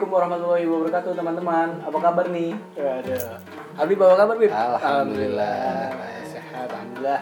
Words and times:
Assalamualaikum 0.00 0.32
warahmatullahi 0.32 0.64
wabarakatuh 0.64 1.12
teman-teman. 1.12 1.68
Apa 1.84 1.98
kabar 2.00 2.26
nih? 2.32 2.56
Ada. 2.72 3.36
Habib 3.76 4.00
apa 4.00 4.14
kabar 4.16 4.36
Bib? 4.40 4.48
Alhamdulillah. 4.48 5.92
Sehat, 6.24 6.68
alhamdulillah. 6.72 7.20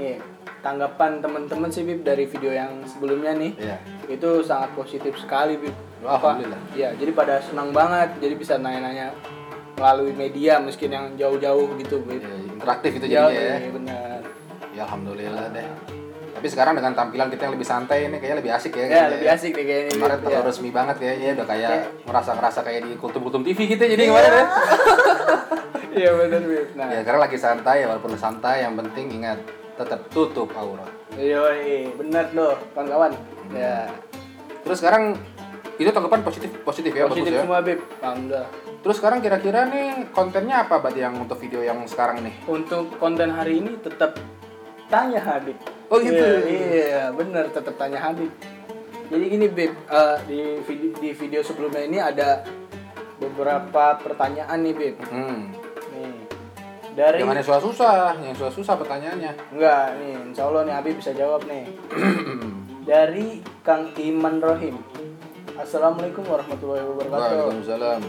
Nih 0.00 0.16
tanggapan 0.64 1.20
teman-teman 1.20 1.68
sih 1.68 1.84
Bib 1.84 2.08
dari 2.08 2.24
video 2.24 2.56
yang 2.56 2.80
sebelumnya 2.88 3.36
nih. 3.36 3.52
Iya. 3.60 3.76
Itu 4.08 4.40
sangat 4.40 4.72
positif 4.72 5.12
sekali 5.20 5.60
Bib. 5.60 5.76
Alhamdulillah. 6.08 6.56
Iya, 6.72 6.96
jadi 6.96 7.12
pada 7.12 7.36
senang 7.44 7.76
banget. 7.76 8.16
Jadi 8.16 8.32
bisa 8.32 8.56
nanya-nanya 8.56 9.12
melalui 9.76 10.16
media 10.16 10.56
mungkin 10.56 10.88
yang 10.88 11.06
jauh-jauh 11.20 11.76
gitu 11.84 12.00
Bib. 12.00 12.24
Ya, 12.24 12.32
interaktif 12.32 12.96
itu 12.96 13.12
Iya, 13.12 13.28
jadinya 13.28 13.44
ya. 13.44 13.56
iya, 13.60 13.70
benar. 13.76 14.20
Ya 14.72 14.82
alhamdulillah 14.88 15.52
deh. 15.52 15.68
Tapi 16.36 16.46
sekarang 16.46 16.74
dengan 16.74 16.92
tampilan 16.92 17.28
kita 17.28 17.48
yang 17.48 17.54
lebih 17.56 17.64
santai 17.64 18.04
ini 18.04 18.16
kayaknya 18.16 18.38
lebih 18.38 18.52
asik 18.52 18.72
ya. 18.72 18.84
Ya, 18.84 19.04
lebih 19.08 19.28
asik 19.28 19.52
nih 19.52 19.64
kayaknya. 19.64 19.92
Kemarin 19.96 20.16
terlalu 20.18 20.36
Ya. 20.36 20.44
resmi 20.44 20.70
banget 20.70 20.96
kayaknya 20.96 21.28
udah 21.32 21.46
kayak 21.46 21.70
ngerasa-ngerasa 22.04 22.60
kayak 22.60 22.80
di 22.82 22.92
kultum-kultum 22.94 23.42
TV 23.42 23.58
gitu 23.66 23.82
jadi 23.82 24.02
kemarin 24.04 24.30
ya. 24.30 24.44
Iya 25.96 26.12
benar. 26.12 26.40
Nah, 26.76 26.86
Ya 26.92 27.00
karena 27.00 27.20
lagi 27.24 27.40
santai 27.40 27.76
ya 27.80 27.86
walaupun 27.88 28.12
santai 28.14 28.60
yang 28.60 28.76
penting 28.76 29.16
ingat 29.16 29.40
tetap 29.74 30.04
tutup 30.12 30.52
aurat. 30.52 30.92
Yoi, 31.16 31.88
bener 31.96 32.28
loh, 32.32 32.52
kawan-kawan. 32.76 33.16
Ya, 33.48 33.88
Terus 34.60 34.84
sekarang 34.84 35.16
itu 35.76 35.88
tanggapan 35.88 36.20
positif 36.20 36.52
positif 36.60 36.92
ya 36.92 37.08
positif 37.08 37.32
bagus 37.32 37.32
ya. 37.32 37.42
semua, 37.44 37.58
Bib. 37.64 37.80
Alhamdulillah. 37.98 38.48
Terus 38.76 38.96
sekarang 39.00 39.18
kira-kira 39.18 39.60
nih 39.66 40.12
kontennya 40.12 40.68
apa 40.68 40.78
berarti 40.78 41.00
yang 41.00 41.16
untuk 41.16 41.40
video 41.40 41.64
yang 41.64 41.80
sekarang 41.88 42.20
nih? 42.20 42.34
Untuk 42.44 42.92
konten 42.96 43.32
hari 43.32 43.58
ini 43.58 43.80
tetap 43.80 44.20
tanya 44.86 45.18
Habib. 45.18 45.56
Oh, 45.86 45.98
gitu? 46.02 46.18
Iya, 46.18 46.42
iya, 46.46 47.02
bener, 47.14 47.46
tetap 47.54 47.78
tanya 47.78 48.02
Habib. 48.02 48.30
Jadi 49.06 49.24
gini, 49.30 49.46
Bib, 49.46 49.70
eh, 49.70 50.18
di 50.26 50.40
video, 50.66 50.90
di 50.98 51.10
video 51.14 51.40
sebelumnya 51.46 51.82
ini 51.86 51.98
ada 52.02 52.42
beberapa 53.22 53.94
pertanyaan 54.02 54.58
nih, 54.66 54.74
Bib. 54.74 54.96
Hmm. 55.06 55.54
Nih. 55.94 56.26
Dari 56.98 57.22
yang 57.22 57.38
susah-susah, 57.38 58.18
yang 58.18 58.34
susah-susah 58.34 58.74
pertanyaannya. 58.82 59.32
Enggak, 59.54 59.86
nih, 60.02 60.14
insya 60.26 60.50
Allah 60.50 60.66
nih 60.66 60.74
Habib 60.74 60.94
bisa 60.98 61.14
jawab 61.14 61.46
nih. 61.46 61.70
Dari 62.90 63.42
Kang 63.62 63.94
Iman 63.94 64.42
Rohim. 64.42 64.82
Assalamualaikum 65.54 66.26
warahmatullahi 66.26 66.82
wabarakatuh. 66.82 67.14
Waalaikumsalam. 67.14 68.00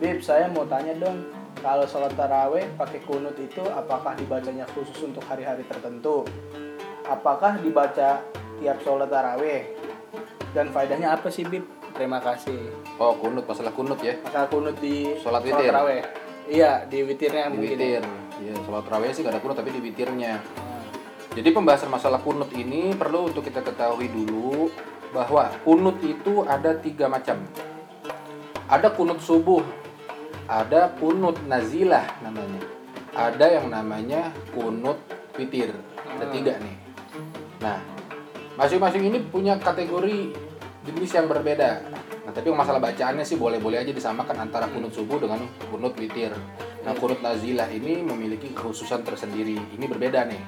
Bib, 0.00 0.18
saya 0.24 0.48
mau 0.48 0.64
tanya 0.64 0.96
dong, 0.96 1.28
kalau 1.60 1.84
sholat 1.84 2.16
taraweh 2.16 2.64
pakai 2.80 3.04
kunut 3.04 3.36
itu 3.36 3.60
apakah 3.76 4.16
dibacanya 4.16 4.64
khusus 4.72 5.04
untuk 5.04 5.24
hari-hari 5.28 5.64
tertentu? 5.68 6.24
Apakah 7.06 7.62
dibaca 7.62 8.18
tiap 8.58 8.78
sholat 8.82 9.06
taraweh? 9.06 9.70
Dan 10.50 10.74
faedahnya 10.74 11.14
apa 11.14 11.30
sih, 11.30 11.46
Bib? 11.46 11.62
Terima 11.94 12.18
kasih. 12.18 12.72
Oh, 12.98 13.14
kunut 13.16 13.46
masalah 13.46 13.72
kunut 13.72 14.02
ya. 14.02 14.18
Maka 14.20 14.50
kunut 14.50 14.76
di 14.82 15.16
Sholat 15.22 15.40
witir. 15.40 15.70
taraweh. 15.70 16.02
Iya, 16.46 16.84
di 16.86 16.98
witirnya 17.02 17.48
Di 17.48 17.52
mungkin. 17.54 17.76
witir. 17.78 18.02
Ya, 18.36 18.54
sholat 18.66 18.82
tarawih 18.84 19.10
sih 19.14 19.22
gak 19.22 19.32
ada 19.32 19.40
kunut 19.40 19.56
tapi 19.56 19.70
di 19.72 19.80
witirnya. 19.80 20.42
Jadi 21.32 21.48
pembahasan 21.52 21.92
masalah 21.92 22.20
kunut 22.20 22.48
ini 22.52 22.96
perlu 22.96 23.28
untuk 23.28 23.44
kita 23.44 23.60
ketahui 23.60 24.08
dulu 24.08 24.72
bahwa 25.12 25.52
kunut 25.62 26.00
itu 26.00 26.42
ada 26.42 26.74
tiga 26.76 27.06
macam. 27.06 27.40
Ada 28.66 28.90
kunut 28.92 29.20
subuh, 29.22 29.62
ada 30.48 30.90
kunut 30.96 31.38
nazilah 31.44 32.04
namanya. 32.20 32.60
Ada 33.14 33.46
yang 33.60 33.66
namanya 33.70 34.32
kunut 34.52 34.98
witir. 35.36 35.70
Ada 36.16 36.24
tiga 36.32 36.56
nih. 36.60 36.85
Nah, 37.66 37.82
masing-masing 38.54 39.10
ini 39.10 39.18
punya 39.26 39.58
kategori 39.58 40.30
jenis 40.86 41.10
yang 41.10 41.26
berbeda. 41.26 41.82
Nah, 42.22 42.30
tapi 42.30 42.54
masalah 42.54 42.78
bacaannya 42.78 43.26
sih 43.26 43.34
boleh-boleh 43.34 43.82
aja 43.82 43.90
disamakan 43.90 44.46
antara 44.46 44.70
kunut 44.70 44.94
subuh 44.94 45.18
dengan 45.18 45.42
kunut 45.66 45.98
witir. 45.98 46.30
Nah, 46.86 46.94
kunut 46.94 47.18
nazilah 47.18 47.66
ini 47.74 48.06
memiliki 48.06 48.54
kekhususan 48.54 49.02
tersendiri. 49.02 49.58
Ini 49.58 49.84
berbeda 49.90 50.30
nih. 50.30 50.42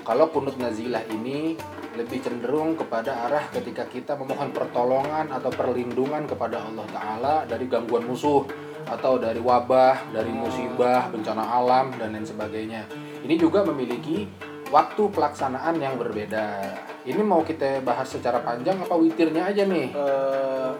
Kalau 0.00 0.32
kunut 0.32 0.56
nazilah 0.56 1.04
ini 1.12 1.60
lebih 1.92 2.24
cenderung 2.24 2.72
kepada 2.72 3.28
arah 3.28 3.44
ketika 3.52 3.84
kita 3.84 4.16
memohon 4.16 4.48
pertolongan 4.50 5.28
atau 5.28 5.52
perlindungan 5.52 6.24
kepada 6.24 6.64
Allah 6.64 6.88
Ta'ala 6.88 7.34
dari 7.44 7.68
gangguan 7.68 8.08
musuh 8.08 8.48
atau 8.88 9.20
dari 9.20 9.38
wabah, 9.38 10.08
dari 10.10 10.32
musibah, 10.32 11.12
bencana 11.12 11.44
alam, 11.44 11.92
dan 12.00 12.16
lain 12.16 12.24
sebagainya. 12.24 12.88
Ini 13.22 13.38
juga 13.38 13.62
memiliki 13.62 14.26
waktu 14.72 15.02
pelaksanaan 15.06 15.76
yang 15.76 15.94
berbeda. 15.94 16.72
Ini 17.04 17.20
mau 17.20 17.44
kita 17.44 17.78
bahas 17.80 18.08
secara 18.08 18.40
panjang 18.40 18.80
apa 18.80 18.94
witirnya 18.96 19.44
aja 19.44 19.62
nih? 19.62 19.92
eh, 19.92 20.70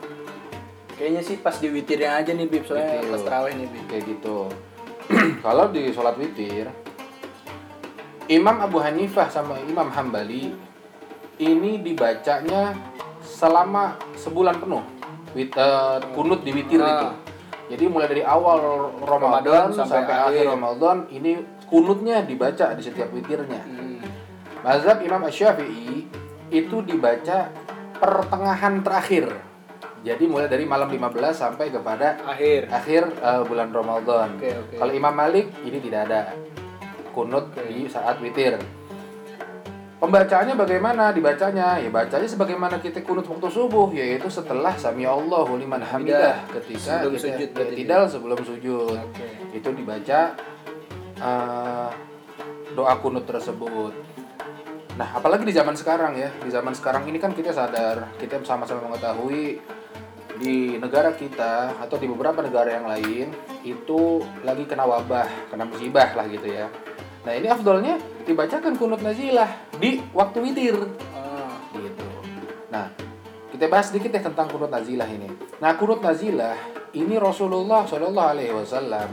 kayaknya 0.95 1.21
sih 1.21 1.37
pas 1.37 1.53
di 1.55 1.69
witirnya 1.69 2.17
aja 2.17 2.33
nih, 2.33 2.47
Bib. 2.47 2.65
Soalnya 2.65 2.99
Witir. 2.99 3.11
pas 3.11 3.23
taraweh 3.23 3.53
nih, 3.53 3.69
Bib. 3.69 3.85
Kayak 3.87 4.05
gitu. 4.09 4.39
Kalau 5.45 5.69
di 5.69 5.93
sholat 5.93 6.17
witir, 6.17 6.73
Imam 8.27 8.57
Abu 8.59 8.79
Hanifah 8.79 9.29
sama 9.29 9.59
Imam 9.61 9.91
Hambali 9.91 10.55
ini 11.37 11.71
dibacanya 11.77 12.73
selama 13.21 13.99
sebulan 14.15 14.57
penuh. 14.57 14.85
Wit, 15.33 15.53
eh, 15.53 15.99
kunut 16.13 16.41
di 16.41 16.51
witir 16.51 16.79
Ah. 16.79 16.89
itu. 16.89 17.09
Jadi 17.73 17.85
mulai 17.89 18.05
dari 18.07 18.21
awal 18.21 18.61
Ramadan, 19.01 19.41
Ramadan 19.43 19.67
sampai 19.75 20.05
sampai, 20.05 20.17
akhir. 20.29 20.45
Ramadan 20.47 20.97
ini 21.09 21.33
kunutnya 21.73 22.21
dibaca 22.21 22.77
di 22.77 22.83
setiap 22.85 23.09
witirnya. 23.17 23.65
Hmm. 23.65 24.05
Mazhab 24.61 25.01
Imam 25.01 25.25
Asy-Syafi'i 25.25 26.05
itu 26.53 26.77
dibaca 26.85 27.49
pertengahan 27.97 28.85
terakhir. 28.85 29.33
Jadi 30.05 30.29
mulai 30.29 30.53
dari 30.53 30.69
malam 30.69 30.91
15 30.91 31.33
sampai 31.33 31.73
kepada 31.73 32.21
Akhir. 32.29 32.69
akhir 32.69 33.03
eh, 33.09 33.43
bulan 33.49 33.73
Ramadan. 33.73 34.37
Oke, 34.37 34.51
oke. 34.53 34.77
Kalau 34.77 34.93
Imam 34.93 35.15
Malik 35.15 35.49
ini 35.65 35.79
tidak 35.81 36.11
ada 36.11 36.21
kunut 37.17 37.55
di 37.57 37.89
saat 37.89 38.21
witir. 38.21 38.61
Pembacaannya 40.03 40.59
bagaimana? 40.59 41.15
Dibacanya 41.15 41.79
ya 41.79 41.87
bacanya 41.87 42.27
sebagaimana 42.27 42.83
kita 42.83 43.07
kunut 43.07 43.23
waktu 43.23 43.47
subuh 43.47 43.95
yaitu 43.95 44.27
setelah 44.27 44.75
sami 44.75 45.07
Allahu 45.07 45.55
liman 45.55 45.79
hamidah 45.79 46.43
ketika 46.51 46.99
Sebelum 46.99 47.15
kita 47.15 47.23
sujud 47.23 47.49
ya, 47.49 47.55
berarti 47.55 47.75
tidak 47.79 48.01
sebelum 48.11 48.41
sujud. 48.43 48.99
Oke. 48.99 49.27
Itu 49.55 49.71
dibaca 49.71 50.35
eh, 51.23 51.89
doa 52.75 52.95
kunut 52.99 53.25
tersebut. 53.25 53.95
Nah, 54.93 55.09
apalagi 55.17 55.49
di 55.49 55.55
zaman 55.55 55.73
sekarang 55.79 56.19
ya. 56.19 56.29
Di 56.43 56.51
zaman 56.53 56.77
sekarang 56.77 57.09
ini 57.09 57.17
kan 57.17 57.33
kita 57.33 57.55
sadar, 57.55 58.13
kita 58.21 58.43
sama-sama 58.45 58.93
mengetahui 58.93 59.63
di 60.43 60.77
negara 60.81 61.15
kita 61.15 61.79
atau 61.79 61.97
di 62.01 62.11
beberapa 62.11 62.43
negara 62.43 62.75
yang 62.75 62.87
lain 62.89 63.31
itu 63.63 64.21
lagi 64.43 64.67
kena 64.67 64.85
wabah, 64.85 65.53
kena 65.53 65.65
musibah 65.65 66.13
lah 66.19 66.27
gitu 66.29 66.49
ya. 66.51 66.67
Nah, 67.23 67.33
ini 67.39 67.47
afdolnya 67.47 68.03
dibacakan 68.27 68.75
kunut 68.75 68.99
nazilah 68.99 69.47
di 69.79 70.03
waktu 70.11 70.43
witir 70.43 70.75
Ah, 71.15 71.55
gitu. 71.71 72.07
Nah, 72.75 72.91
kita 73.55 73.71
bahas 73.71 73.95
sedikit 73.95 74.11
ya 74.11 74.23
tentang 74.27 74.51
kunut 74.51 74.69
nazilah 74.75 75.07
ini. 75.07 75.31
Nah, 75.63 75.79
kunut 75.79 76.03
nazilah 76.03 76.59
ini 76.93 77.15
Rasulullah 77.17 77.87
Shallallahu 77.87 78.31
Alaihi 78.35 78.53
Wasallam 78.53 79.09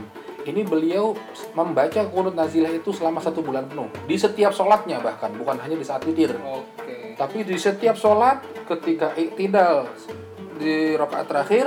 ini 0.48 0.64
beliau 0.64 1.12
membaca 1.52 2.00
kunut 2.08 2.32
nazilah 2.32 2.72
itu 2.72 2.94
selama 2.94 3.20
satu 3.20 3.44
bulan 3.44 3.68
penuh 3.68 3.92
di 4.08 4.16
setiap 4.16 4.54
sholatnya 4.56 5.02
bahkan 5.04 5.32
bukan 5.36 5.60
hanya 5.60 5.76
di 5.76 5.84
saat 5.84 6.04
witir. 6.08 6.32
Oke. 6.36 7.16
Tapi 7.16 7.44
di 7.44 7.56
setiap 7.60 7.98
sholat 7.98 8.40
ketika 8.64 9.12
iktidal 9.16 9.90
di 10.56 10.96
rakaat 10.96 11.26
terakhir 11.28 11.64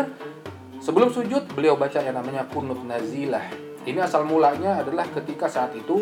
sebelum 0.81 1.13
sujud 1.13 1.53
beliau 1.53 1.77
baca 1.77 2.01
yang 2.01 2.17
namanya 2.17 2.49
kunut 2.49 2.81
nazilah. 2.81 3.45
Ini 3.83 3.99
asal 3.99 4.23
mulanya 4.23 4.79
adalah 4.79 5.05
ketika 5.11 5.51
saat 5.51 5.75
itu 5.75 6.01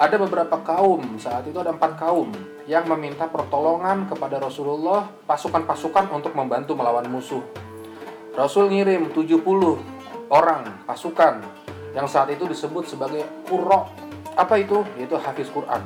ada 0.00 0.16
beberapa 0.16 0.56
kaum 0.64 1.20
saat 1.20 1.46
itu 1.46 1.60
ada 1.60 1.76
empat 1.76 2.00
kaum 2.00 2.32
yang 2.64 2.88
meminta 2.88 3.28
pertolongan 3.28 4.08
kepada 4.08 4.40
Rasulullah 4.40 5.08
pasukan-pasukan 5.28 6.08
untuk 6.10 6.32
membantu 6.32 6.72
melawan 6.72 7.04
musuh. 7.06 7.44
Rasul 8.32 8.72
ngirim 8.72 9.10
70 9.12 9.99
orang 10.30 10.86
pasukan 10.86 11.42
yang 11.92 12.06
saat 12.06 12.30
itu 12.30 12.46
disebut 12.46 12.86
sebagai 12.86 13.26
qurra. 13.50 13.90
Apa 14.38 14.62
itu? 14.62 14.86
Yaitu 14.96 15.18
hafiz 15.18 15.50
Quran. 15.50 15.82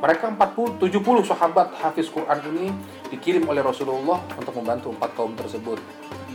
Mereka 0.00 0.32
40 0.32 0.80
70 0.80 1.28
sahabat 1.28 1.76
hafiz 1.76 2.08
Quran 2.08 2.40
ini 2.48 2.72
dikirim 3.12 3.44
oleh 3.44 3.60
Rasulullah 3.60 4.16
untuk 4.40 4.56
membantu 4.56 4.96
empat 4.96 5.12
kaum 5.12 5.36
tersebut. 5.36 5.76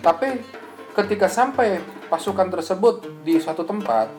Tapi 0.05 0.45
ketika 0.93 1.25
sampai 1.25 1.81
pasukan 2.05 2.53
tersebut 2.53 3.25
di 3.25 3.41
suatu 3.41 3.65
tempat, 3.65 4.13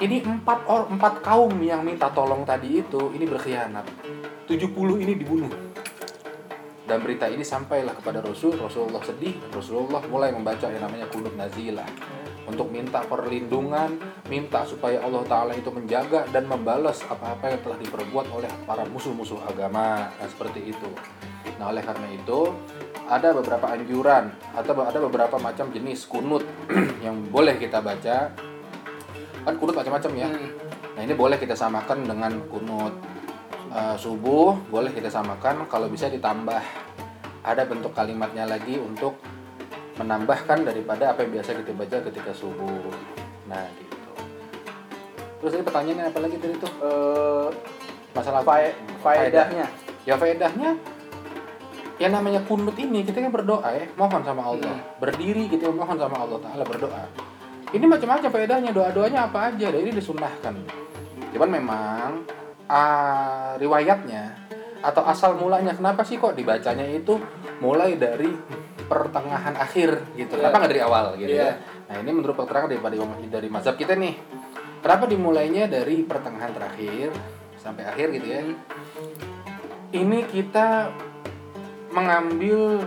ini 0.00 0.24
empat 0.24 0.64
or 0.64 0.88
empat 0.88 1.20
kaum 1.20 1.52
yang 1.60 1.84
minta 1.84 2.08
tolong 2.08 2.48
tadi 2.48 2.80
itu 2.80 3.12
ini 3.12 3.28
berkhianat. 3.28 3.84
70 4.48 5.04
ini 5.04 5.12
dibunuh. 5.12 5.69
Dan 6.90 7.06
berita 7.06 7.30
ini 7.30 7.46
sampailah 7.46 7.94
kepada 7.94 8.18
Rasul, 8.18 8.58
Rasulullah 8.58 8.98
sedih, 9.06 9.38
Rasulullah 9.54 10.02
mulai 10.10 10.34
membaca 10.34 10.66
yang 10.66 10.82
namanya 10.82 11.06
kunut 11.06 11.38
nazilah 11.38 11.86
untuk 12.50 12.66
minta 12.66 12.98
perlindungan, 13.06 13.94
minta 14.26 14.66
supaya 14.66 14.98
Allah 14.98 15.22
Ta'ala 15.22 15.54
itu 15.54 15.70
menjaga 15.70 16.26
dan 16.34 16.50
membalas 16.50 17.06
apa-apa 17.06 17.54
yang 17.54 17.62
telah 17.62 17.78
diperbuat 17.78 18.26
oleh 18.34 18.50
para 18.66 18.82
musuh-musuh 18.90 19.38
agama. 19.46 20.10
Nah, 20.18 20.26
seperti 20.26 20.74
itu. 20.74 20.90
Nah, 21.62 21.70
oleh 21.70 21.78
karena 21.78 22.10
itu, 22.10 22.50
ada 23.06 23.30
beberapa 23.38 23.70
anjuran 23.70 24.34
atau 24.50 24.82
ada 24.82 24.98
beberapa 24.98 25.38
macam 25.38 25.70
jenis 25.70 26.10
kunut 26.10 26.42
yang 27.06 27.22
boleh 27.30 27.54
kita 27.54 27.78
baca. 27.78 28.34
Kan 29.46 29.54
kunut 29.62 29.78
macam-macam 29.78 30.10
ya. 30.18 30.26
Hmm. 30.26 30.50
Nah 30.98 31.02
ini 31.06 31.14
boleh 31.14 31.38
kita 31.38 31.54
samakan 31.54 32.02
dengan 32.02 32.34
kunut 32.50 32.92
uh, 33.72 33.96
subuh, 33.96 34.58
boleh 34.68 34.90
kita 34.92 35.08
samakan 35.08 35.64
kalau 35.70 35.86
bisa 35.88 36.10
ditambah 36.10 36.60
ada 37.40 37.62
bentuk 37.64 37.92
kalimatnya 37.92 38.44
lagi 38.44 38.76
untuk 38.76 39.16
menambahkan 39.96 40.64
daripada 40.64 41.12
apa 41.12 41.24
yang 41.24 41.40
biasa 41.40 41.56
kita 41.60 41.72
baca 41.76 41.96
ketika 42.08 42.32
subuh. 42.32 42.88
Nah 43.48 43.64
gitu. 43.76 43.96
Terus 45.40 45.50
tadi 45.56 45.64
pertanyaannya 45.64 46.04
apa 46.08 46.18
lagi 46.20 46.36
tadi 46.36 46.54
tuh? 46.56 46.72
Eh, 46.80 47.48
Masalah 48.10 48.42
fae- 48.42 48.74
faedahnya. 49.00 49.66
Ya 50.02 50.18
faedahnya 50.18 50.74
ya 52.00 52.08
namanya 52.08 52.40
kunut 52.48 52.72
ini 52.80 53.04
kita 53.04 53.20
kan 53.20 53.28
berdoa 53.28 53.68
ya 53.76 53.84
mohon 53.92 54.24
sama 54.24 54.40
Allah 54.40 54.72
berdiri 54.96 55.52
gitu 55.52 55.68
mohon 55.68 56.00
sama 56.00 56.24
Allah 56.24 56.40
Taala 56.40 56.64
berdoa 56.64 57.04
ini 57.76 57.84
macam-macam 57.84 58.32
faedahnya 58.32 58.72
doa-doanya 58.72 59.28
apa 59.28 59.52
aja 59.52 59.68
dan 59.68 59.80
ini 59.84 59.92
disunahkan 59.92 60.56
cuman 61.36 61.50
memang 61.60 62.24
ah, 62.72 63.52
riwayatnya 63.60 64.32
atau 64.80 65.02
asal 65.04 65.36
mulanya 65.36 65.76
kenapa 65.76 66.02
sih 66.02 66.16
kok 66.16 66.32
dibacanya 66.32 66.84
itu 66.88 67.20
mulai 67.60 68.00
dari 68.00 68.32
pertengahan 68.88 69.54
akhir 69.54 70.16
gitu 70.16 70.34
Iya. 70.34 70.48
kenapa 70.48 70.56
nggak 70.64 70.72
dari 70.72 70.82
awal 70.82 71.06
gitu 71.20 71.30
Iya. 71.30 71.44
ya 71.44 71.52
nah 71.90 71.96
ini 72.00 72.10
menurut 72.14 72.36
keterangan 72.38 72.70
daripada 72.70 72.94
dari 73.28 73.48
mazhab 73.50 73.76
kita 73.76 73.92
nih 73.98 74.14
kenapa 74.80 75.04
dimulainya 75.06 75.64
dari 75.68 76.02
pertengahan 76.06 76.52
terakhir 76.56 77.12
sampai 77.60 77.84
akhir 77.84 78.08
gitu 78.16 78.26
ya 78.26 78.40
ini 79.90 80.18
kita 80.30 80.88
mengambil 81.90 82.86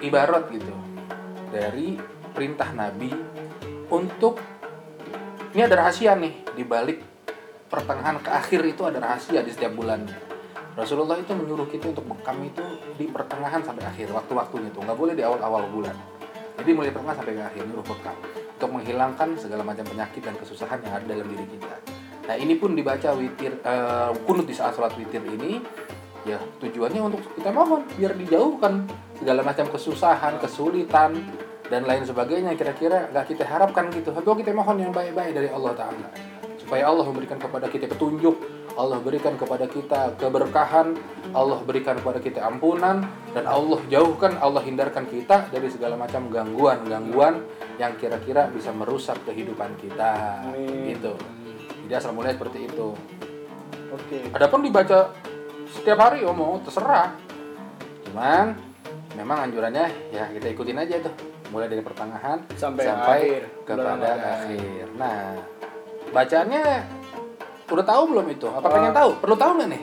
ibarat 0.00 0.48
gitu 0.50 0.74
dari 1.52 2.00
perintah 2.32 2.72
Nabi 2.72 3.12
untuk 3.88 4.40
ini 5.54 5.62
ada 5.64 5.86
rahasia 5.86 6.12
nih 6.18 6.34
di 6.52 6.64
balik 6.66 7.00
pertengahan 7.68 8.20
ke 8.20 8.28
akhir 8.28 8.60
itu 8.64 8.82
ada 8.84 9.00
rahasia 9.00 9.40
di 9.40 9.50
setiap 9.52 9.72
bulannya. 9.72 10.25
Rasulullah 10.76 11.16
itu 11.16 11.32
menyuruh 11.32 11.64
kita 11.72 11.88
untuk 11.88 12.04
bekam 12.04 12.36
itu 12.44 12.60
di 13.00 13.08
pertengahan 13.08 13.64
sampai 13.64 13.88
akhir 13.88 14.12
waktu-waktunya 14.12 14.68
itu 14.68 14.84
nggak 14.84 14.98
boleh 15.00 15.16
di 15.16 15.24
awal-awal 15.24 15.64
bulan. 15.72 15.96
Jadi 16.60 16.70
mulai 16.76 16.92
pertengahan 16.92 17.16
sampai 17.24 17.40
akhir 17.40 17.62
nyuruh 17.64 17.86
bekam 17.88 18.16
untuk 18.60 18.70
menghilangkan 18.76 19.28
segala 19.40 19.64
macam 19.64 19.88
penyakit 19.88 20.20
dan 20.20 20.36
kesusahan 20.36 20.76
yang 20.84 20.92
ada 21.00 21.04
dalam 21.08 21.24
diri 21.32 21.48
kita. 21.48 21.74
Nah 22.28 22.36
ini 22.36 22.60
pun 22.60 22.76
dibaca 22.76 23.08
witir 23.16 23.56
eh, 23.56 24.10
kunut 24.28 24.44
di 24.44 24.52
saat 24.52 24.76
sholat 24.76 24.92
witir 25.00 25.24
ini 25.24 25.64
ya 26.28 26.36
tujuannya 26.60 27.00
untuk 27.08 27.24
kita 27.32 27.56
mohon 27.56 27.88
biar 27.96 28.12
dijauhkan 28.12 28.84
segala 29.16 29.40
macam 29.40 29.72
kesusahan, 29.72 30.36
kesulitan 30.44 31.16
dan 31.72 31.88
lain 31.88 32.04
sebagainya 32.04 32.52
kira-kira 32.52 33.08
nggak 33.16 33.32
kita 33.32 33.48
harapkan 33.48 33.88
gitu. 33.96 34.12
Atau 34.12 34.36
kita 34.36 34.52
mohon 34.52 34.76
yang 34.76 34.92
baik-baik 34.92 35.32
dari 35.32 35.48
Allah 35.48 35.72
Taala 35.72 36.36
supaya 36.60 36.84
Allah 36.90 37.06
memberikan 37.06 37.38
kepada 37.38 37.70
kita 37.70 37.86
petunjuk, 37.86 38.55
Allah 38.76 39.00
berikan 39.00 39.40
kepada 39.40 39.64
kita 39.64 40.20
keberkahan, 40.20 40.92
Allah 41.32 41.58
berikan 41.64 41.96
kepada 41.96 42.20
kita 42.20 42.44
ampunan 42.44 43.08
dan 43.32 43.44
Allah 43.48 43.80
jauhkan, 43.88 44.36
Allah 44.36 44.60
hindarkan 44.60 45.08
kita 45.08 45.48
dari 45.48 45.72
segala 45.72 45.96
macam 45.96 46.28
gangguan-gangguan 46.28 47.40
yang 47.80 47.96
kira-kira 47.96 48.52
bisa 48.52 48.76
merusak 48.76 49.16
kehidupan 49.24 49.80
kita. 49.80 50.44
Amin. 50.44 50.92
Gitu. 50.92 51.12
Jadi 51.88 51.92
asal 51.96 52.12
mulai 52.12 52.36
seperti 52.36 52.68
itu. 52.68 52.92
Oke. 53.96 54.28
Adapun 54.36 54.60
dibaca 54.60 55.08
setiap 55.72 55.96
hari 55.96 56.28
oh 56.28 56.36
mau 56.36 56.60
terserah. 56.60 57.16
Cuman 58.04 58.60
memang 59.16 59.48
anjurannya 59.48 59.88
ya 60.12 60.28
kita 60.36 60.52
ikutin 60.52 60.84
aja 60.84 61.00
tuh. 61.00 61.16
Mulai 61.48 61.70
dari 61.70 61.80
pertengahan 61.80 62.42
Sampai 62.58 62.90
akhir. 62.90 63.46
kepada 63.62 64.18
akhir. 64.18 64.98
Nah, 64.98 65.38
bacaannya 66.10 66.64
udah 67.66 67.84
tahu 67.84 68.02
belum 68.14 68.26
itu? 68.30 68.46
Apa 68.46 68.66
pengen 68.70 68.92
tahu? 68.94 69.10
Perlu 69.18 69.36
tahu 69.36 69.50
nggak 69.58 69.68
nih? 69.74 69.82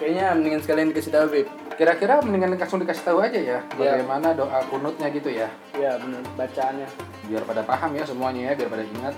Kayaknya 0.00 0.26
mendingan 0.32 0.60
sekalian 0.64 0.86
dikasih 0.94 1.12
tahu, 1.12 1.26
Bib. 1.28 1.48
Kira-kira 1.76 2.20
mendingan 2.20 2.56
langsung 2.56 2.80
dikasih 2.80 3.04
tahu 3.04 3.18
aja 3.20 3.36
ya, 3.36 3.58
Iya. 3.76 4.00
bagaimana 4.00 4.36
doa 4.36 4.60
kunutnya 4.68 5.08
gitu 5.12 5.32
ya, 5.32 5.48
Ya, 5.72 5.96
benar 5.96 6.20
bacaannya. 6.36 6.88
biar 7.28 7.42
pada 7.44 7.62
paham 7.64 7.90
ya 7.96 8.04
semuanya 8.04 8.52
ya, 8.52 8.52
biar 8.56 8.68
pada 8.68 8.84
ingat. 8.84 9.14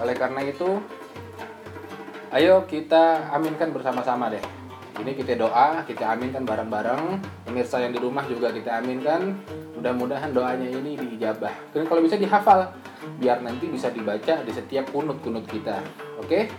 Oleh 0.00 0.14
karena 0.16 0.40
itu, 0.44 0.80
ayo 2.32 2.64
kita 2.64 3.28
aminkan 3.32 3.74
bersama-sama 3.74 4.30
deh. 4.30 4.40
Ini 5.00 5.16
kita 5.16 5.32
doa, 5.34 5.80
kita 5.84 6.12
aminkan 6.12 6.44
bareng-bareng. 6.44 7.20
Pemirsa 7.48 7.80
yang 7.80 7.92
di 7.92 8.00
rumah 8.00 8.20
juga 8.28 8.52
kita 8.52 8.80
aminkan. 8.80 9.32
Mudah-mudahan 9.76 10.28
doanya 10.30 10.68
ini 10.68 10.92
diijabah. 10.94 11.52
Dan 11.72 11.88
kalau 11.88 12.04
bisa 12.04 12.20
dihafal, 12.20 12.68
biar 13.16 13.40
nanti 13.40 13.64
bisa 13.64 13.88
dibaca 13.88 14.44
di 14.44 14.52
setiap 14.52 14.92
kunut-kunut 14.92 15.48
kita. 15.48 15.80
Oke? 16.20 16.52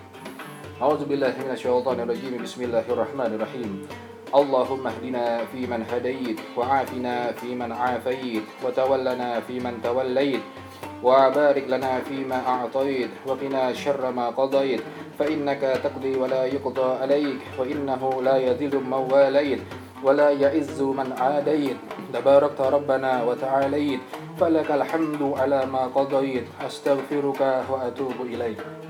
A'udzubillahiminasyaitonirrajim. 0.81 2.42
Bismillahirrahmanirrahim. 2.42 3.86
اللهم 4.33 4.88
اهدنا 4.88 5.45
فيمن 5.54 5.86
هديت 5.86 6.57
وعافنا 6.57 7.38
فيمن 7.38 7.72
عافيت 7.72 8.45
وتولنا 8.66 9.45
فيمن 9.45 9.74
توليت 9.83 10.42
وبارك 11.04 11.66
لنا 11.69 11.94
فيما 12.10 12.39
أعطيت 12.48 13.12
وقنا 13.30 13.74
شر 13.78 14.01
ما 14.12 14.33
قضيت. 14.33 14.81
فإنك 15.22 15.62
تقضي 15.86 16.18
ولا 16.18 16.50
يقضى 16.50 16.89
عليك 17.06 17.62
وإنه 17.62 18.01
لا 18.25 18.36
يذل 18.42 18.81
من 18.81 19.06
واليت 19.13 19.62
ولا 20.01 20.30
يعز 20.34 20.81
من 20.81 21.13
عاديت. 21.13 21.77
تباركت 22.10 22.62
ربنا 22.62 23.12
وتعاليت. 23.24 24.01
فلك 24.42 24.69
الحمد 24.72 25.22
على 25.38 25.62
ما 25.69 25.94
قضيت. 25.94 26.45
أستغفرك 26.66 27.42
وأتوب 27.69 28.18
إليك. 28.25 28.81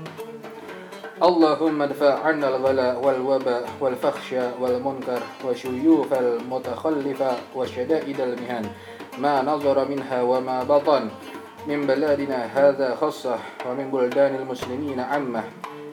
اللهم 1.22 1.82
ادفع 1.82 2.18
عنا 2.18 2.48
الغلاء 2.48 2.98
والوباء 2.98 3.62
والفخش 3.80 4.58
والمنكر 4.58 5.22
وشيوخ 5.46 6.10
المتخلفة 6.12 7.30
وشدائد 7.54 8.20
المهن 8.20 8.64
ما 9.22 9.42
نظر 9.42 9.76
منها 9.88 10.22
وما 10.22 10.66
بطن. 10.66 11.14
من 11.70 11.86
بلادنا 11.86 12.50
هذا 12.50 12.98
خاصة 12.98 13.38
ومن 13.70 13.94
بلدان 13.94 14.34
المسلمين 14.34 14.98
عامة. 15.00 15.42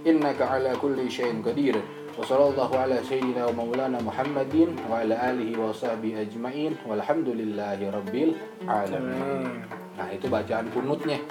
إنك 0.08 0.42
على 0.42 0.74
كل 0.82 0.98
شيء 1.12 1.46
قدير. 1.46 1.78
وصلى 2.18 2.46
الله 2.50 2.72
على 2.78 2.98
سيدنا 3.06 3.54
ومولانا 3.54 4.02
محمد 4.02 4.82
وعلى 4.90 5.14
آله 5.14 5.50
وصحبه 5.62 6.26
أجمعين. 6.26 6.90
والحمد 6.90 7.30
لله 7.30 7.80
رب 7.86 8.16
العالمين. 8.18 9.46
Nah 9.94 10.10
itu 10.10 10.26
bacaan 10.26 10.74
kunutnya. 10.74 11.22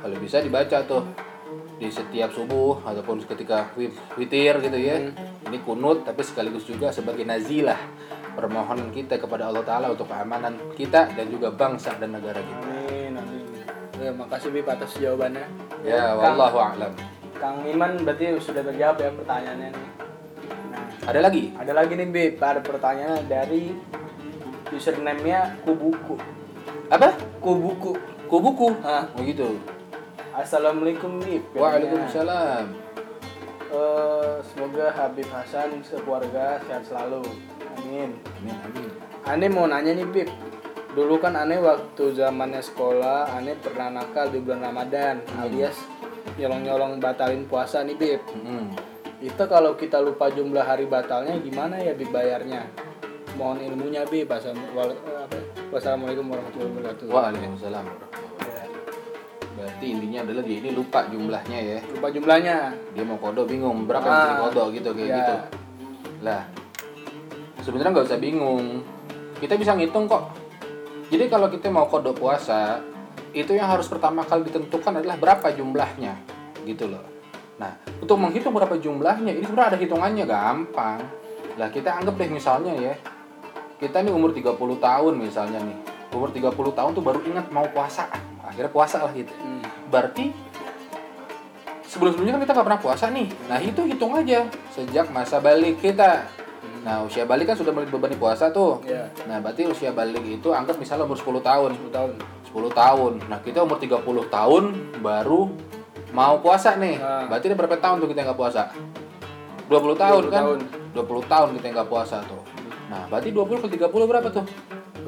Kalau 0.00 0.16
bisa 0.24 0.40
dibaca 0.40 0.80
tuh. 0.88 1.04
Di 1.76 1.92
setiap 1.92 2.32
subuh 2.32 2.80
ataupun 2.80 3.20
ketika 3.24 3.68
wi- 3.76 3.92
witir 4.16 4.56
gitu 4.64 4.78
ya. 4.80 4.96
Ini 5.46 5.58
kunut 5.62 6.02
tapi 6.02 6.24
sekaligus 6.24 6.64
juga 6.64 6.88
sebagai 6.88 7.22
nazilah 7.22 7.76
permohonan 8.32 8.92
kita 8.92 9.16
kepada 9.16 9.48
Allah 9.48 9.64
Taala 9.64 9.86
untuk 9.92 10.08
keamanan 10.08 10.56
kita 10.76 11.12
dan 11.12 11.26
juga 11.28 11.52
bangsa 11.52 11.96
dan 11.96 12.16
negara 12.16 12.40
kita. 12.40 12.64
Amin, 12.64 13.12
amin. 13.16 13.44
Ya, 13.96 14.12
makasih 14.12 14.52
Bib 14.52 14.68
atas 14.68 14.92
jawabannya. 14.96 15.44
Ya, 15.80 16.12
wallahu 16.16 16.58
a'lam. 16.60 16.92
Kang 17.36 17.64
Iman 17.64 18.00
berarti 18.04 18.36
sudah 18.40 18.64
terjawab 18.64 18.96
ya 18.96 19.12
pertanyaannya 19.12 19.68
nih. 19.72 19.88
Nah, 20.72 20.84
Ada 21.12 21.20
lagi? 21.20 21.52
ada 21.56 21.72
lagi 21.72 21.92
nih 21.96 22.08
Bib, 22.08 22.40
ada 22.40 22.60
pertanyaan 22.60 23.24
dari 23.28 23.72
username-nya 24.72 25.60
Kubuku. 25.64 26.16
Apa? 26.88 27.14
Kubuku. 27.40 27.92
Kubuku. 28.26 28.68
Hah. 28.82 29.06
Oh 29.14 29.22
gitu. 29.22 29.56
Assalamualaikum 30.36 31.16
Bib. 31.24 31.48
Waalaikumsalam. 31.56 32.68
Eh, 33.72 34.36
semoga 34.44 34.92
Habib 34.92 35.24
Hasan 35.32 35.80
sekeluarga 35.80 36.60
sehat 36.68 36.84
selalu. 36.84 37.24
Amin. 37.80 38.20
Amin 38.20 38.56
amin. 38.68 38.90
Ane 39.24 39.48
mau 39.48 39.64
nanya 39.64 39.96
nih 39.96 40.04
Bib. 40.04 40.28
Dulu 40.92 41.16
kan 41.24 41.40
aneh 41.40 41.56
waktu 41.56 42.12
zamannya 42.12 42.60
sekolah, 42.60 43.32
aneh 43.32 43.56
pernah 43.56 43.88
nakal 43.88 44.28
di 44.28 44.44
bulan 44.44 44.60
Ramadan, 44.60 45.24
alias 45.40 45.76
nyolong-nyolong 46.36 47.00
batalin 47.00 47.48
puasa 47.48 47.80
nih 47.80 47.96
Bib. 47.96 48.20
Mm-mm. 48.36 48.76
Itu 49.24 49.48
kalau 49.48 49.72
kita 49.72 50.04
lupa 50.04 50.28
jumlah 50.28 50.68
hari 50.68 50.84
batalnya 50.84 51.40
gimana 51.40 51.80
ya 51.80 51.96
Bib 51.96 52.12
bayarnya? 52.12 52.68
Mohon 53.40 53.72
ilmunya 53.72 54.04
Bib. 54.04 54.28
Eh, 54.28 54.36
apa? 54.36 54.92
Wassalamualaikum 55.72 56.28
warahmatullahi 56.28 56.72
wabarakatuh. 56.76 57.04
Waalaikumsalam. 57.08 57.88
Ya, 57.88 58.25
Berarti 59.66 59.86
intinya 59.90 60.22
adalah 60.22 60.42
dia 60.46 60.56
ini 60.62 60.70
lupa 60.70 61.10
jumlahnya 61.10 61.58
ya. 61.58 61.78
Lupa 61.90 62.08
jumlahnya. 62.14 62.56
Dia 62.94 63.02
mau 63.02 63.18
kodo 63.18 63.42
bingung 63.42 63.82
berapa 63.82 64.06
Ah. 64.06 64.22
yang 64.30 64.38
kodo 64.46 64.62
gitu 64.70 64.94
kayak 64.94 65.10
Ya. 65.10 65.16
gitu. 65.18 65.34
Lah, 66.22 66.42
sebenarnya 67.60 67.90
nggak 67.90 68.06
usah 68.06 68.20
bingung. 68.22 68.86
Kita 69.42 69.58
bisa 69.58 69.74
ngitung 69.74 70.06
kok. 70.06 70.30
Jadi 71.10 71.26
kalau 71.26 71.50
kita 71.50 71.66
mau 71.66 71.90
kode 71.90 72.14
puasa, 72.14 72.78
itu 73.34 73.52
yang 73.52 73.66
harus 73.66 73.90
pertama 73.90 74.22
kali 74.22 74.46
ditentukan 74.46 75.02
adalah 75.02 75.18
berapa 75.18 75.50
jumlahnya, 75.50 76.14
gitu 76.62 76.86
loh. 76.86 77.02
Nah, 77.58 77.74
untuk 77.98 78.16
menghitung 78.16 78.54
berapa 78.54 78.78
jumlahnya, 78.78 79.34
ini 79.34 79.44
sebenarnya 79.44 79.76
ada 79.76 79.78
hitungannya 79.78 80.24
gampang. 80.24 80.98
Lah 81.58 81.68
kita 81.68 82.00
anggap 82.00 82.14
deh 82.16 82.30
misalnya 82.30 82.72
ya, 82.74 82.94
kita 83.76 84.02
nih 84.02 84.12
umur 84.14 84.30
30 84.30 84.78
tahun 84.78 85.14
misalnya 85.18 85.58
nih. 85.58 85.78
Umur 86.14 86.30
30 86.32 86.72
tahun 86.72 86.90
tuh 86.94 87.04
baru 87.04 87.20
ingat 87.22 87.50
mau 87.50 87.66
puasa. 87.68 88.08
Akhirnya 88.46 88.70
puasa 88.70 89.02
lah 89.02 89.12
gitu. 89.12 89.34
Hmm. 89.42 89.60
Berarti 89.90 90.30
sebelum-sebelumnya 91.90 92.38
kan 92.38 92.42
kita 92.46 92.52
nggak 92.54 92.66
pernah 92.70 92.82
puasa 92.82 93.04
nih. 93.10 93.28
Nah 93.50 93.58
itu 93.58 93.80
hitung 93.84 94.12
aja 94.14 94.46
sejak 94.70 95.10
masa 95.10 95.42
balik 95.42 95.82
kita. 95.82 96.30
Nah 96.86 97.02
usia 97.02 97.26
balik 97.26 97.50
kan 97.50 97.58
sudah 97.58 97.74
mulai 97.74 97.90
dibebani 97.90 98.14
puasa 98.14 98.54
tuh. 98.54 98.78
Iya. 98.86 99.10
Nah 99.26 99.42
berarti 99.42 99.66
usia 99.66 99.90
balik 99.90 100.22
itu 100.22 100.54
anggap 100.54 100.78
misalnya 100.78 101.10
umur 101.10 101.18
10 101.18 101.42
tahun. 101.42 101.70
10 101.74 101.90
tahun. 101.90 102.10
10 102.54 102.70
tahun. 102.70 103.12
Nah 103.26 103.38
kita 103.42 103.58
umur 103.66 103.82
30 103.82 104.06
tahun 104.30 104.64
baru 105.02 105.50
mau 106.14 106.38
puasa 106.38 106.78
nih. 106.78 107.02
Nah. 107.02 107.26
Berarti 107.26 107.44
ada 107.50 107.56
berapa 107.58 107.76
tahun 107.82 107.96
tuh 107.98 108.08
kita 108.14 108.20
nggak 108.22 108.38
puasa? 108.38 108.70
20 109.66 109.98
tahun 109.98 110.22
20 110.30 110.30
kan? 110.30 110.42
tahun. 110.46 110.58
20 110.94 111.32
tahun 111.32 111.48
kita 111.58 111.66
nggak 111.74 111.88
puasa 111.90 112.16
tuh. 112.22 112.42
Nah 112.86 113.02
berarti 113.10 113.34
20 113.34 113.66
ke 113.66 113.68
30 113.82 113.90
berapa 113.90 114.28
tuh? 114.30 114.46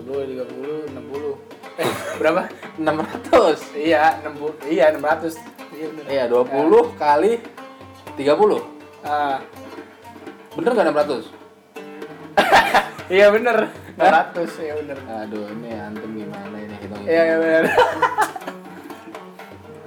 20, 0.08 0.34
30, 0.34 0.98
60. 0.98 1.27
Eh, 1.78 1.90
berapa? 2.18 2.50
600. 2.74 3.70
Iya, 3.72 4.18
60. 4.26 4.50
Iya, 4.66 4.90
600. 4.92 5.38
Iya, 5.70 5.86
bener. 5.94 6.04
Iya 6.10 6.24
20 6.26 6.98
kali 6.98 7.32
30. 8.18 8.60
Ah, 9.00 9.38
Bener 10.58 10.74
nggak 10.74 10.90
600? 10.90 11.30
iya 13.14 13.30
bener. 13.30 13.70
600, 13.94 14.58
iya 14.58 14.74
bener. 14.74 14.98
Aduh 15.06 15.46
ini 15.54 15.70
antum 15.70 16.10
gimana 16.12 16.56
ini 16.58 16.74
hitung 16.82 17.02
Iya, 17.06 17.22
iya 17.24 17.36
bener. 17.38 17.64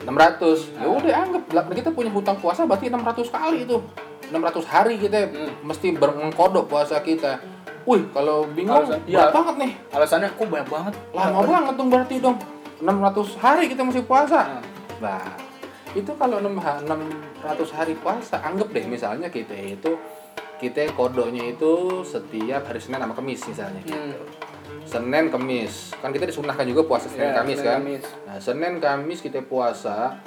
600 0.02 0.82
ya 0.82 0.88
udah 0.90 1.14
anggap 1.14 1.44
kita 1.78 1.94
punya 1.94 2.10
hutang 2.10 2.34
puasa 2.42 2.66
berarti 2.66 2.90
600 2.90 3.22
kali 3.30 3.70
itu 3.70 3.78
600 4.34 4.66
hari 4.66 4.98
kita 4.98 5.30
Hmm. 5.30 5.54
mesti 5.62 5.94
bermengkodok 5.94 6.66
puasa 6.66 6.98
kita 7.06 7.38
wih 7.84 8.04
kalau 8.10 8.46
bingung 8.48 8.78
Alasan- 8.78 9.02
iya. 9.04 9.30
banget 9.30 9.56
nih 9.58 9.72
Alasannya 9.90 10.30
kok 10.32 10.46
banyak 10.46 10.70
banget. 10.70 10.94
lama 11.12 11.40
banget 11.42 11.74
dong 11.76 11.90
berarti 11.90 12.16
dong 12.18 12.38
600 12.78 13.38
hari 13.38 13.66
kita 13.68 13.82
mesti 13.82 14.02
puasa 14.02 14.40
Nah. 14.48 14.62
nah 15.00 15.24
itu 15.92 16.12
kalau 16.14 16.40
6 16.40 16.56
ha- 16.58 16.80
600 16.80 16.98
hari 17.70 17.94
puasa 17.96 18.40
anggap 18.40 18.70
deh 18.70 18.86
misalnya 18.86 19.28
kita 19.28 19.52
itu 19.54 19.98
kita 20.56 20.94
kodoknya 20.94 21.52
itu 21.52 21.72
setiap 22.02 22.64
hari 22.64 22.78
Senin 22.78 22.98
sama 22.98 23.12
Kamis 23.12 23.42
misalnya 23.44 23.82
gitu. 23.82 23.98
Hmm. 23.98 24.14
Senin 24.84 25.28
Kamis 25.28 25.90
kan 25.98 26.10
kita 26.10 26.26
disunahkan 26.26 26.64
juga 26.64 26.84
puasa 26.84 27.08
Senin 27.08 27.28
Iya, 27.28 27.38
Kamis 27.38 27.56
Senin, 27.56 27.66
kan 27.66 27.80
Kamis. 27.80 28.04
Nah, 28.22 28.38
Senin 28.38 28.74
Kamis 28.78 29.20
kita 29.20 29.40
puasa. 29.42 30.22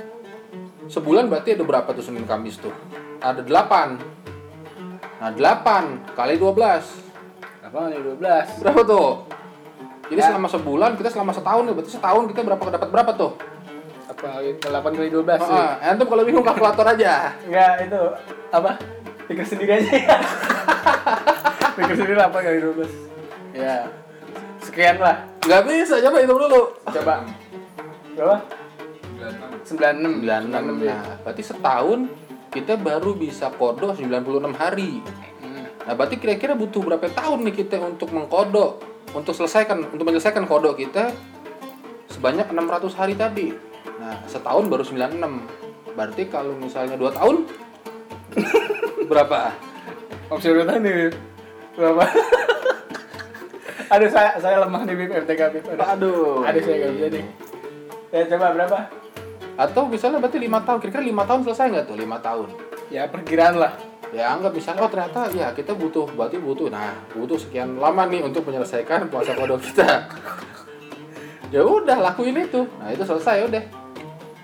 Sebulan 0.84 1.26
berarti 1.26 1.52
ada 1.52 1.62
berapa 1.62 1.86
tuh 1.88 2.02
Senin 2.02 2.24
Kamis 2.24 2.58
tuh? 2.58 2.72
Ada 3.18 3.40
8. 3.40 3.96
Nah, 5.16 5.30
8 5.30 6.12
kali 6.12 6.34
12. 6.34 7.03
Apa 7.74 7.90
nih 7.90 7.98
12? 8.06 8.62
Berapa 8.62 8.80
tuh? 8.86 9.08
Jadi 10.06 10.20
Ya. 10.22 10.30
selama 10.30 10.46
sebulan 10.46 10.94
kita 10.94 11.10
selama 11.10 11.34
setahun 11.34 11.66
nih, 11.66 11.74
berarti 11.74 11.90
setahun 11.90 12.22
kita 12.30 12.40
berapa 12.46 12.62
dapat 12.70 12.88
berapa 12.94 13.10
tuh? 13.18 13.34
Apa 14.06 14.46
8 14.46 14.94
kali 14.94 15.10
12 15.10 15.42
sih? 15.42 15.58
Ah, 15.58 15.82
antum 15.82 16.06
kalau 16.06 16.22
bingung 16.22 16.46
kalkulator 16.46 16.86
aja. 16.86 17.34
Enggak, 17.42 17.90
itu 17.90 18.00
apa? 18.54 18.78
Pikir 19.26 19.42
sendiri 19.42 19.82
aja 19.82 19.90
ya. 19.90 20.16
Pikir 21.82 21.94
sendiri 21.98 22.14
8 22.14 22.30
kali 22.30 22.58
12. 22.62 23.58
Ya. 23.58 23.90
Sekian 24.62 25.02
lah. 25.02 25.26
Nggak 25.42 25.62
bisa, 25.66 25.98
coba 25.98 26.16
hitung 26.22 26.40
dulu. 26.46 26.62
Coba. 26.78 27.14
Berapa? 28.14 28.36
96. 29.66 30.22
96. 30.22 30.78
ya. 30.78 30.94
Nah, 30.94 31.18
berarti 31.26 31.42
setahun 31.42 32.06
kita 32.54 32.78
baru 32.78 33.18
bisa 33.18 33.50
kodok 33.50 33.98
96 33.98 34.54
hari. 34.54 35.02
Nah, 35.84 35.92
berarti 35.92 36.16
kira-kira 36.16 36.56
butuh 36.56 36.80
berapa 36.80 37.04
tahun 37.12 37.44
nih 37.44 37.54
kita 37.64 37.76
untuk 37.76 38.08
mengkodok, 38.08 38.80
untuk 39.12 39.36
selesaikan, 39.36 39.92
untuk 39.92 40.08
menyelesaikan 40.08 40.48
kodok 40.48 40.80
kita 40.80 41.12
sebanyak 42.08 42.48
600 42.48 42.96
hari 42.96 43.14
tadi. 43.14 43.52
Nah, 44.00 44.16
setahun 44.24 44.64
baru 44.72 44.80
96. 44.80 45.44
Berarti 45.92 46.22
kalau 46.32 46.56
misalnya 46.56 46.96
2 46.96 47.12
tahun 47.12 47.36
berapa? 49.10 49.52
Opsi 50.32 50.48
urutan 50.50 50.80
nih. 50.80 51.12
Berapa? 51.76 52.04
Aduh, 53.94 54.08
saya 54.08 54.40
saya 54.40 54.56
lemah 54.64 54.82
nih 54.88 54.94
Bib 54.96 55.10
RTK 55.12 55.42
Bib. 55.52 55.64
Aduh. 55.68 55.84
Aduh. 55.84 56.48
Aduh, 56.48 56.60
saya 56.64 56.76
nggak 56.80 56.92
bisa 56.96 57.08
nih. 57.12 57.24
Ya, 58.08 58.22
coba 58.32 58.46
berapa? 58.56 58.78
Atau 59.54 59.86
misalnya 59.86 60.18
berarti 60.18 60.38
5 60.40 60.66
tahun, 60.66 60.78
kira-kira 60.80 61.04
5 61.04 61.28
tahun 61.28 61.40
selesai 61.44 61.66
nggak 61.70 61.86
tuh 61.86 61.96
5 62.00 62.26
tahun? 62.26 62.48
Ya, 62.88 63.02
perkiraan 63.06 63.56
lah. 63.60 63.72
Ya 64.14 64.30
anggap 64.30 64.54
misalnya 64.54 64.86
oh 64.86 64.90
ternyata 64.90 65.26
ya 65.34 65.50
kita 65.50 65.74
butuh 65.74 66.06
berarti 66.14 66.38
butuh 66.38 66.70
nah 66.70 66.94
butuh 67.10 67.34
sekian 67.34 67.82
lama 67.82 68.06
nih 68.06 68.22
untuk 68.22 68.46
menyelesaikan 68.46 69.10
puasa 69.10 69.34
kodok 69.34 69.58
kita. 69.58 70.06
ya 71.54 71.66
udah 71.66 71.98
lakuin 71.98 72.38
itu. 72.38 72.62
Nah 72.78 72.94
itu 72.94 73.02
selesai 73.02 73.50
udah. 73.50 73.64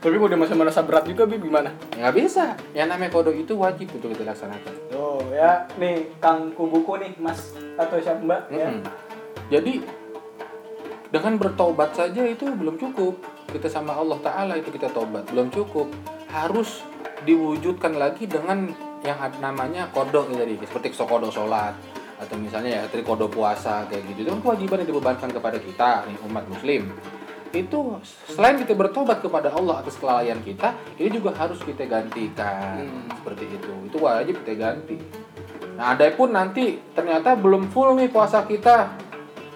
Tapi 0.00 0.16
kalau 0.16 0.32
dia 0.32 0.40
masih 0.40 0.56
merasa 0.56 0.80
berat 0.80 1.04
juga, 1.04 1.28
Bib, 1.28 1.44
gimana? 1.44 1.76
Ya 1.92 2.08
nggak 2.08 2.16
bisa. 2.16 2.56
Yang 2.72 2.88
namanya 2.88 3.10
kodok 3.12 3.36
itu 3.36 3.52
wajib 3.52 3.92
untuk 3.92 4.16
kita 4.16 4.32
laksanakan. 4.32 4.72
Oh, 4.96 5.20
ya. 5.28 5.68
Nih, 5.76 6.08
Kang 6.24 6.56
Kubuku 6.56 6.96
nih, 6.96 7.12
Mas 7.20 7.52
atau 7.76 8.00
siapa 8.00 8.24
Mbak? 8.24 8.42
Ya. 8.48 8.72
Mm-mm. 8.72 8.88
Jadi 9.52 9.84
dengan 11.12 11.36
bertobat 11.36 11.92
saja 11.92 12.24
itu 12.24 12.48
belum 12.48 12.80
cukup. 12.80 13.20
Kita 13.52 13.68
sama 13.68 13.92
Allah 13.92 14.16
Taala 14.24 14.56
itu 14.56 14.72
kita 14.72 14.88
tobat 14.88 15.28
belum 15.28 15.52
cukup. 15.52 15.92
Harus 16.32 16.80
diwujudkan 17.28 18.00
lagi 18.00 18.24
dengan 18.24 18.72
yang 19.00 19.16
namanya 19.40 19.88
kodok 19.90 20.28
ya 20.32 20.44
tadi 20.44 20.60
seperti 20.60 20.92
kodok 20.96 21.32
sholat 21.32 21.72
atau 22.20 22.36
misalnya 22.36 22.84
ya 22.84 23.00
kodok 23.00 23.32
puasa 23.32 23.88
kayak 23.88 24.04
gitu 24.12 24.28
itu 24.28 24.30
kan 24.30 24.40
kewajiban 24.44 24.76
yang 24.84 24.88
dibebankan 24.92 25.30
kepada 25.32 25.56
kita 25.56 26.04
nih 26.04 26.16
umat 26.28 26.44
muslim 26.52 26.92
itu 27.50 27.78
selain 28.30 28.60
kita 28.60 28.78
bertobat 28.78 29.24
kepada 29.24 29.50
Allah 29.50 29.82
atas 29.82 29.98
kelalaian 29.98 30.38
kita 30.44 30.76
ini 31.00 31.10
juga 31.18 31.34
harus 31.34 31.58
kita 31.64 31.88
gantikan 31.88 32.86
Hmm. 32.86 33.08
seperti 33.20 33.44
itu 33.48 33.72
itu 33.88 33.96
wajib 33.98 34.34
kita 34.44 34.54
ganti 34.54 34.98
Nah, 35.80 35.96
ada 35.96 36.12
pun 36.12 36.28
nanti 36.28 36.76
ternyata 36.92 37.32
belum 37.40 37.72
full 37.72 37.96
nih 37.96 38.12
puasa 38.12 38.44
kita. 38.44 38.99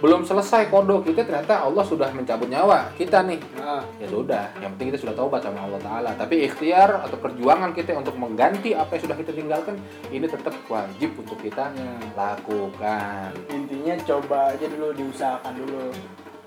Belum 0.04 0.20
selesai 0.20 0.68
kodok 0.68 1.08
kita 1.08 1.24
ternyata 1.24 1.64
Allah 1.64 1.80
sudah 1.80 2.12
mencabut 2.12 2.44
nyawa 2.44 2.92
kita 2.92 3.24
nih. 3.24 3.40
Nah, 3.56 3.80
Ya 3.96 4.04
sudah, 4.04 4.52
yang 4.60 4.76
penting 4.76 4.92
kita 4.92 5.00
sudah 5.00 5.16
taubat 5.16 5.40
sama 5.40 5.64
Allah 5.64 5.80
taala. 5.80 6.10
Tapi 6.12 6.44
ikhtiar 6.44 7.08
atau 7.08 7.16
perjuangan 7.16 7.72
kita 7.72 7.96
untuk 7.96 8.12
mengganti 8.20 8.76
apa 8.76 9.00
yang 9.00 9.02
sudah 9.08 9.16
kita 9.16 9.32
tinggalkan 9.32 9.80
ini 10.12 10.28
tetap 10.28 10.52
wajib 10.68 11.16
untuk 11.16 11.40
kita 11.40 11.72
Ya. 11.72 11.96
lakukan. 12.12 13.32
intinya 13.48 13.96
coba 14.04 14.52
aja 14.52 14.68
dulu 14.68 14.92
diusahakan 14.92 15.52
dulu 15.56 15.88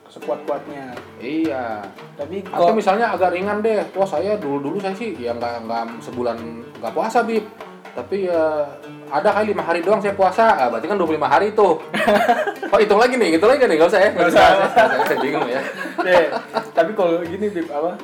sekuat-kuatnya. 0.06 0.94
Iya. 1.18 1.82
Tapi 2.14 2.46
Atau 2.46 2.70
kok 2.70 2.78
misalnya 2.78 3.10
agak 3.18 3.34
ringan 3.34 3.66
deh. 3.66 3.82
Wah, 3.98 4.06
saya 4.06 4.38
dulu-dulu 4.38 4.78
saya 4.78 4.94
sih 4.94 5.18
ya 5.18 5.34
nggak 5.34 5.66
nggak 5.66 5.84
sebulan 6.06 6.38
nggak 6.78 6.94
puasa, 6.94 7.26
Bib. 7.26 7.42
Tapi 7.98 8.30
ya 8.30 8.70
ada 9.08 9.30
kali 9.32 9.56
lima 9.56 9.64
hari 9.64 9.80
doang 9.80 10.04
saya 10.04 10.14
puasa. 10.14 10.46
Ah, 10.56 10.68
berarti 10.68 10.88
kan 10.88 10.98
25 11.00 11.24
hari 11.24 11.48
tuh. 11.56 11.80
oh, 12.74 12.80
hitung 12.80 13.00
lagi 13.00 13.16
nih, 13.16 13.40
hitung 13.40 13.50
lagi 13.50 13.64
nih, 13.64 13.76
nggak 13.80 13.90
usah 13.90 14.02
ya. 14.04 14.10
Nggak 14.12 14.30
usah. 14.32 14.48
Saya, 15.08 15.18
bingung 15.24 15.48
ya. 15.48 15.62
deh, 16.04 16.26
tapi 16.78 16.92
kalau 16.92 17.24
gini 17.24 17.48
Bib 17.48 17.68
apa? 17.72 17.96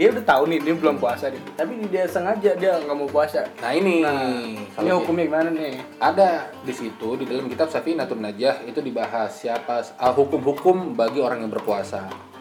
Dia 0.00 0.08
udah 0.08 0.24
tahu 0.24 0.42
nih 0.48 0.58
dia 0.64 0.74
belum 0.74 0.96
puasa 0.96 1.28
nih. 1.28 1.42
Tapi 1.52 1.72
dia 1.92 2.04
sengaja 2.08 2.56
dia 2.56 2.80
nggak 2.80 2.96
mau 2.96 3.06
puasa. 3.06 3.44
Nah 3.60 3.72
ini, 3.76 4.00
Nah, 4.00 4.80
ini 4.80 4.88
hukumnya 4.88 5.28
gimana 5.28 5.48
nih? 5.52 5.76
ada 6.00 6.48
di 6.64 6.72
situ 6.72 7.08
di 7.20 7.28
dalam 7.28 7.46
kitab 7.52 7.68
Safinatun 7.68 8.24
Najah 8.24 8.64
itu 8.64 8.80
dibahas 8.80 9.36
siapa 9.36 9.84
ah, 10.00 10.12
hukum-hukum 10.16 10.96
bagi 10.96 11.20
orang 11.20 11.44
yang 11.44 11.52
berpuasa. 11.52 12.31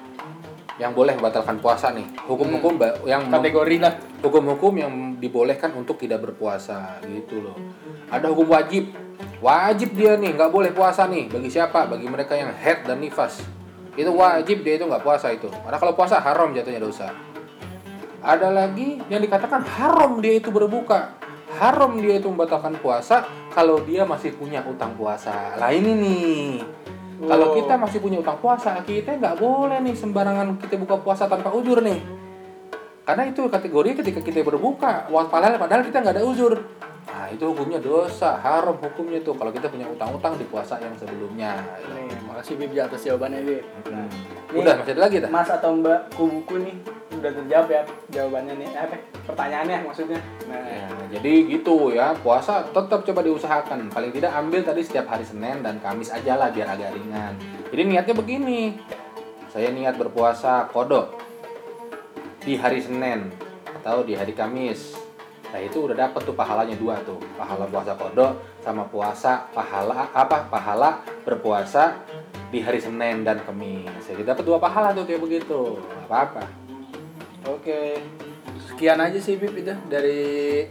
Yang 0.81 0.97
boleh 0.97 1.13
membatalkan 1.13 1.61
puasa 1.61 1.93
nih. 1.93 2.09
Hukum-hukum 2.25 2.81
ba- 2.81 2.97
yang 3.05 3.29
Kategori 3.29 3.77
lah. 3.77 3.93
hukum-hukum 4.25 4.73
yang 4.73 4.91
dibolehkan 5.21 5.77
untuk 5.77 6.01
tidak 6.01 6.25
berpuasa 6.25 6.97
gitu 7.05 7.45
loh. 7.45 7.53
Ada 8.09 8.33
hukum 8.33 8.49
wajib. 8.49 8.89
Wajib 9.37 9.93
dia 9.93 10.17
nih 10.17 10.33
nggak 10.33 10.49
boleh 10.49 10.73
puasa 10.73 11.05
nih. 11.05 11.29
Bagi 11.29 11.53
siapa? 11.53 11.85
Bagi 11.85 12.09
mereka 12.09 12.33
yang 12.33 12.49
head 12.49 12.81
dan 12.89 12.97
nifas. 12.97 13.45
Itu 13.93 14.09
wajib 14.17 14.65
dia 14.65 14.81
itu 14.81 14.89
nggak 14.89 15.05
puasa 15.05 15.29
itu. 15.29 15.45
Karena 15.53 15.77
kalau 15.77 15.93
puasa 15.93 16.17
haram 16.17 16.49
jatuhnya 16.49 16.81
dosa. 16.81 17.13
Ada 18.21 18.49
lagi 18.49 19.01
yang 19.05 19.21
dikatakan 19.21 19.61
haram 19.61 20.17
dia 20.17 20.41
itu 20.41 20.49
berbuka. 20.49 21.13
Haram 21.61 21.97
dia 22.01 22.17
itu 22.17 22.25
membatalkan 22.25 22.73
puasa 22.81 23.25
kalau 23.53 23.77
dia 23.85 24.01
masih 24.01 24.33
punya 24.33 24.65
utang 24.65 24.97
puasa. 24.97 25.57
Lah 25.61 25.69
ini 25.69 25.91
nih. 25.93 26.80
Kalau 27.21 27.47
kita 27.53 27.73
masih 27.77 27.99
punya 28.01 28.17
utang 28.17 28.41
puasa, 28.41 28.81
kita 28.81 29.13
nggak 29.21 29.37
boleh 29.37 29.77
nih 29.85 29.93
sembarangan 29.93 30.57
kita 30.57 30.81
buka 30.81 30.97
puasa 31.05 31.29
tanpa 31.29 31.53
ujur 31.53 31.77
nih. 31.85 32.01
Karena 33.05 33.29
itu 33.29 33.45
kategori 33.45 34.01
ketika 34.01 34.21
kita 34.25 34.41
berbuka, 34.41 35.05
padahal 35.09 35.61
padahal 35.61 35.85
kita 35.85 36.01
nggak 36.01 36.15
ada 36.17 36.25
uzur. 36.25 36.57
Nah 37.11 37.27
itu 37.29 37.43
hukumnya 37.45 37.77
dosa, 37.81 38.37
haram 38.41 38.77
hukumnya 38.77 39.21
tuh 39.21 39.37
kalau 39.37 39.53
kita 39.53 39.69
punya 39.69 39.85
utang-utang 39.89 40.37
di 40.37 40.45
puasa 40.49 40.81
yang 40.81 40.93
sebelumnya. 40.97 41.61
Nih, 41.93 42.09
makasih 42.29 42.57
Bib 42.57 42.73
atas 42.77 43.01
jawabannya 43.05 43.41
Bib. 43.41 43.65
Hmm. 43.89 44.09
Nih. 44.53 44.61
Udah 44.61 44.73
masih 44.81 44.93
ada 44.97 45.01
lagi 45.05 45.15
dah. 45.21 45.29
Mas 45.29 45.49
atau 45.49 45.77
Mbak 45.77 45.99
Kubuku 46.17 46.55
nih 46.61 46.75
udah 47.21 47.31
terjawab 47.37 47.67
ya 47.69 47.81
jawabannya 48.09 48.53
nih. 48.57 48.69
Apa? 48.73 48.97
Pertanyaannya 49.29 49.77
maksudnya. 49.85 50.19
Nah. 50.49 50.65
Ya, 50.65 50.85
jadi 51.17 51.33
gitu 51.53 51.93
ya 51.93 52.17
puasa 52.17 52.65
tetap 52.65 53.05
coba 53.05 53.21
diusahakan. 53.21 53.93
Paling 53.93 54.11
tidak 54.11 54.33
ambil 54.33 54.65
tadi 54.65 54.81
setiap 54.81 55.05
hari 55.13 55.21
Senin 55.21 55.61
dan 55.61 55.77
Kamis 55.77 56.09
aja 56.09 56.33
lah 56.35 56.49
biar 56.49 56.73
agak 56.73 56.97
ringan. 56.97 57.37
Jadi 57.69 57.81
niatnya 57.85 58.15
begini. 58.17 58.81
Saya 59.53 59.69
niat 59.69 59.99
berpuasa 60.01 60.65
kodok 60.73 61.13
di 62.41 62.57
hari 62.57 62.81
Senin 62.81 63.29
atau 63.85 64.01
di 64.01 64.17
hari 64.17 64.33
Kamis. 64.33 64.97
Nah 65.51 65.59
itu 65.59 65.83
udah 65.83 65.93
dapet 65.93 66.25
tuh 66.25 66.33
pahalanya 66.33 66.73
dua 66.73 66.97
tuh. 67.05 67.21
Pahala 67.37 67.69
puasa 67.69 67.93
kodok 67.93 68.33
sama 68.65 68.89
puasa 68.89 69.45
pahala 69.53 70.09
apa? 70.09 70.49
Pahala 70.49 71.05
berpuasa 71.21 72.01
di 72.49 72.65
hari 72.65 72.81
Senin 72.81 73.21
dan 73.21 73.37
Kamis. 73.45 74.09
Jadi 74.09 74.25
dapat 74.25 74.41
dua 74.41 74.57
pahala 74.57 74.89
tuh 74.95 75.05
kayak 75.05 75.21
begitu. 75.21 75.77
Apa-apa 76.07 76.60
oke 77.43 77.79
sekian 78.67 78.97
aja 78.97 79.17
sih 79.17 79.35
Bib 79.35 79.53
itu 79.53 79.73
dari 79.87 80.65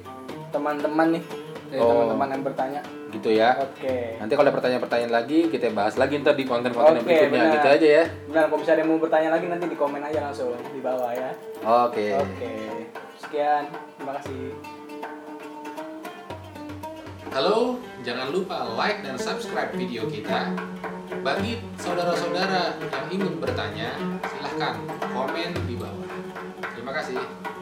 teman-teman 0.50 1.14
nih 1.14 1.24
dari 1.68 1.78
Oh. 1.78 1.86
teman-teman 1.88 2.28
yang 2.30 2.42
bertanya 2.42 2.80
gitu 3.10 3.30
ya 3.30 3.54
oke 3.56 3.94
Nanti 4.18 4.32
kalau 4.34 4.46
ada 4.46 4.54
pertanyaan-pertanyaan 4.54 5.12
lagi 5.12 5.38
kita 5.46 5.70
bahas 5.70 5.94
lagi 5.94 6.18
ntar 6.18 6.34
di 6.34 6.42
konten-konten 6.42 6.98
yang 6.98 7.02
Oke, 7.02 7.10
berikutnya 7.10 7.30
benar. 7.40 7.54
gitu 7.54 7.68
aja 7.70 7.88
ya. 7.92 8.04
benar 8.26 8.42
kalau 8.46 8.58
misalnya 8.58 8.84
mau 8.84 8.98
bertanya 8.98 9.30
lagi 9.30 9.46
nanti 9.46 9.66
di 9.66 9.76
komen 9.76 9.98
aja 10.00 10.18
langsung 10.24 10.50
di 10.54 10.80
bawah 10.80 11.10
ya 11.10 11.30
Oke. 11.62 12.06
oke 12.16 12.52
sekian 13.18 13.64
terima 13.96 14.12
kasih 14.18 14.54
Halo, 17.30 17.78
jangan 18.02 18.34
lupa 18.34 18.74
like 18.74 19.06
dan 19.06 19.14
subscribe 19.14 19.70
video 19.70 20.02
kita. 20.10 20.50
Bagi 21.22 21.62
saudara-saudara 21.78 22.74
yang 22.82 23.06
ingin 23.06 23.38
bertanya, 23.38 23.94
silahkan 24.26 24.82
komen 25.14 25.54
di 25.62 25.78
bawah. 25.78 25.99
Terima 26.90 27.06
kasih. 27.06 27.59